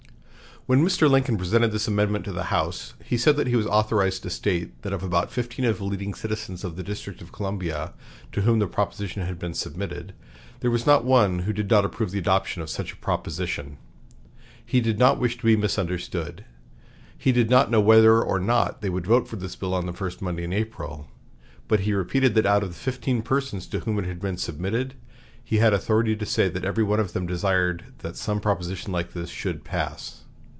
When 0.67 0.85
Mr. 0.85 1.09
Lincoln 1.09 1.39
presented 1.39 1.71
this 1.71 1.87
amendment 1.87 2.23
to 2.25 2.31
the 2.31 2.43
House, 2.53 2.93
he 3.03 3.17
said 3.17 3.35
that 3.37 3.47
he 3.47 3.55
was 3.55 3.65
authorized 3.65 4.21
to 4.21 4.29
state 4.29 4.83
that 4.83 4.93
of 4.93 5.01
about 5.01 5.31
fifteen 5.31 5.65
of 5.65 5.79
the 5.79 5.83
leading 5.85 6.13
citizens 6.13 6.63
of 6.63 6.75
the 6.75 6.83
District 6.83 7.19
of 7.19 7.31
Columbia, 7.31 7.93
to 8.31 8.41
whom 8.41 8.59
the 8.59 8.67
proposition 8.67 9.23
had 9.25 9.39
been 9.39 9.55
submitted, 9.55 10.13
there 10.59 10.69
was 10.69 10.85
not 10.85 11.03
one 11.03 11.39
who 11.39 11.51
did 11.51 11.67
not 11.71 11.83
approve 11.83 12.11
the 12.11 12.19
adoption 12.19 12.61
of 12.61 12.69
such 12.69 12.93
a 12.93 12.97
proposition. 12.97 13.77
He 14.63 14.81
did 14.81 14.99
not 14.99 15.17
wish 15.19 15.35
to 15.39 15.45
be 15.47 15.55
misunderstood. 15.55 16.45
He 17.17 17.31
did 17.31 17.49
not 17.49 17.71
know 17.71 17.81
whether 17.81 18.21
or 18.21 18.39
not 18.39 18.81
they 18.81 18.89
would 18.91 19.07
vote 19.07 19.27
for 19.27 19.37
this 19.37 19.55
bill 19.55 19.73
on 19.73 19.87
the 19.87 19.93
first 19.93 20.21
Monday 20.21 20.43
in 20.43 20.53
April; 20.53 21.07
but 21.67 21.79
he 21.81 21.91
repeated 21.93 22.35
that 22.35 22.45
out 22.45 22.61
of 22.61 22.75
fifteen 22.75 23.23
persons 23.23 23.65
to 23.65 23.79
whom 23.79 23.97
it 23.97 24.05
had 24.05 24.21
been 24.21 24.37
submitted, 24.37 24.93
he 25.43 25.57
had 25.57 25.73
authority 25.73 26.15
to 26.15 26.25
say 26.25 26.47
that 26.49 26.63
every 26.63 26.83
one 26.83 26.99
of 26.99 27.13
them 27.13 27.25
desired 27.25 27.85
that 27.97 28.15
some 28.15 28.39
proposition 28.39 28.91
like 28.91 29.11
this 29.13 29.31
should 29.31 29.63
pass. 29.63 30.19